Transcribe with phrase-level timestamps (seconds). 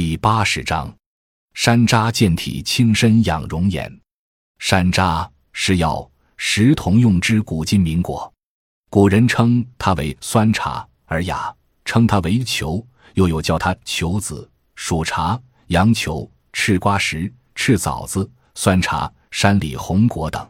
[0.00, 0.94] 第八十章，
[1.54, 4.00] 山楂健体轻身养容颜。
[4.60, 8.32] 山楂是药，食同用之，古今民国。
[8.90, 11.52] 古人称它为酸茶，而雅
[11.84, 20.48] 称它为球，又有叫它球子、薯茶、杨球、赤瓜石、赤枣子、酸茶、山里红果等。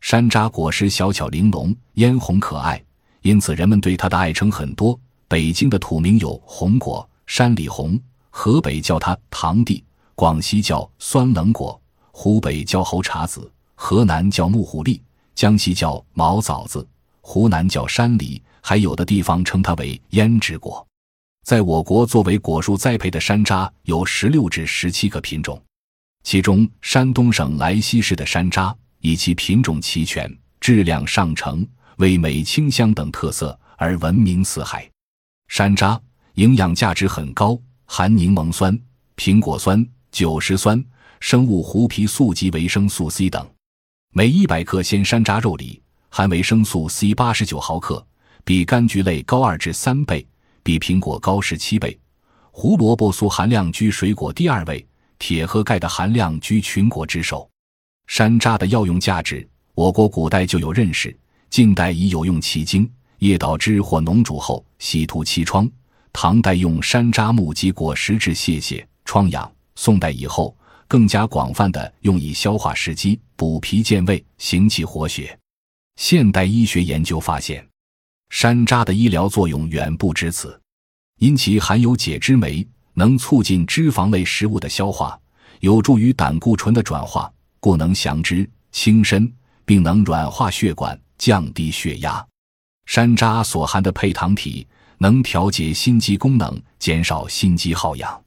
[0.00, 2.80] 山楂果实小巧玲珑，嫣红可爱，
[3.22, 4.96] 因此人们对它的爱称很多。
[5.26, 8.00] 北京的土名有红果、山里红，
[8.38, 9.82] 河北叫它堂弟，
[10.14, 11.80] 广西叫酸冷果，
[12.12, 15.02] 湖北叫猴茶子，河南叫木虎栗，
[15.34, 16.86] 江西叫毛枣子，
[17.22, 20.86] 湖南叫山梨，还有的地方称它为胭脂果。
[21.44, 25.60] 在我国，作为果树栽培的山楂有十六至十七个品种，
[26.22, 30.30] 其中山东省莱西市的山楂以其品种齐全、
[30.60, 31.66] 质量上乘、
[31.96, 34.86] 味美清香等特色而闻名四海。
[35.48, 35.98] 山楂
[36.34, 38.78] 营养价值很高，含柠檬酸、
[39.16, 40.84] 苹果酸、酒石酸、
[41.20, 43.48] 生物胡皮素及维生素 C 等。
[44.12, 48.04] 每一百克鲜山楂肉里含维生素 C 八十九毫克，
[48.44, 50.26] 比柑橘类高二至三倍，
[50.62, 51.98] 比苹果高十七倍。
[52.50, 54.86] 胡萝卜素含量居水果第二位，
[55.18, 57.48] 铁和钙的含量居群果之首。
[58.06, 61.16] 山楂的药用价值，我国古代就有认识，
[61.50, 62.90] 近代已有用其精。
[63.18, 65.68] 叶捣汁或浓煮后洗涂其疮，
[66.18, 70.56] 唐代用山楂木及果实治泄泻、疮疡，宋代以后
[70.88, 75.38] 更加广泛的用以消化食积、补脾健胃、行气活血。
[75.96, 77.62] 现代医学研究发现，
[78.30, 80.58] 山楂的医疗作用远不止此，
[81.18, 85.20] 因其含有解脂酶，能促进脂肪类食物的消化，
[85.60, 89.30] 有助于胆固醇的转化，故能降脂清身，
[89.66, 92.26] 并能软化血管、降低血压。
[92.86, 94.66] 山楂所含的配糖体
[94.98, 98.22] 能调节心肌功能，减少心肌耗氧。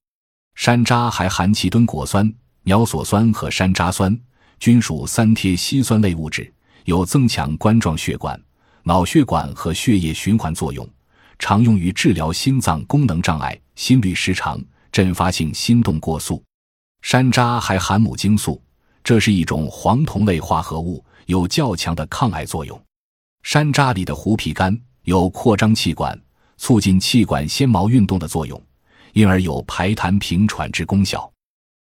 [0.55, 2.31] 山楂还含奇敦果酸、
[2.63, 4.17] 鸟索酸和山楂酸，
[4.59, 6.51] 均属三萜烯酸类物质，
[6.85, 8.39] 有增强冠状血管、
[8.83, 10.87] 脑血管和血液循环作用，
[11.39, 14.61] 常用于治疗心脏功能障碍、心律失常、
[14.91, 16.43] 阵发性心动过速。
[17.01, 18.61] 山楂还含母精素，
[19.03, 22.79] 这是一种黄酮类化合物，有较强的抗癌作用。
[23.43, 26.19] 山楂里的胡皮苷有扩张气管、
[26.59, 28.61] 促进气管纤毛运动的作用，
[29.13, 31.27] 因而有排痰平喘之功效。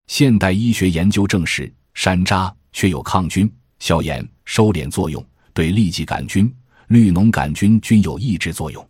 [0.06, 5.20] 现代医学研究证实，山楂确有抗菌、消炎、收敛作用，
[5.53, 6.48] 对痢疾杆菌、
[6.86, 8.88] 绿脓杆菌均有抑制作用。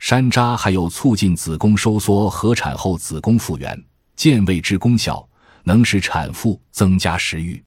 [0.00, 3.80] 山楂还有促进子宫收缩和产后子宫复原、
[4.16, 5.24] 健胃之功效，
[5.62, 7.62] 能使产妇增加食欲。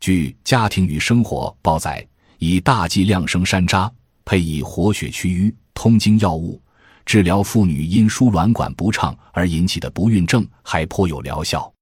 [0.00, 2.06] 据《家庭与生活》报载。
[2.38, 3.90] 以大剂量生山楂，
[4.26, 6.60] 配以活血祛瘀、通经药物，
[7.06, 11.72] 治疗妇女因输卵管不畅而引起的不孕症，还颇有疗效。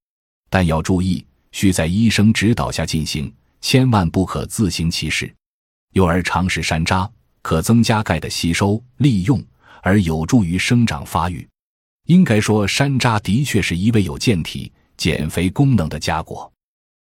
[0.51, 3.33] 但要注意，需在医生指导下进行，
[3.63, 5.35] 千万不可自行其事。
[5.95, 7.09] 幼儿常食山楂，
[7.41, 9.43] 可增加钙的吸收利用，
[9.83, 11.49] 而有助于生长发育。
[12.07, 16.53] 应该说，山楂的确是一味有健体、减肥功能的佳果。